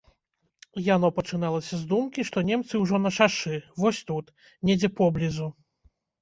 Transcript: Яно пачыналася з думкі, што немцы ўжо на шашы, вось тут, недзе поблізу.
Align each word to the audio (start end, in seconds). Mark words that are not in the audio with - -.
Яно 0.95 1.07
пачыналася 1.17 1.75
з 1.81 1.85
думкі, 1.91 2.25
што 2.29 2.43
немцы 2.47 2.81
ўжо 2.85 3.01
на 3.05 3.11
шашы, 3.19 3.55
вось 3.85 4.01
тут, 4.09 4.33
недзе 4.71 4.89
поблізу. 5.03 5.53